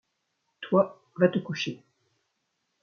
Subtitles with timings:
[0.61, 1.83] Toi, va te coucher.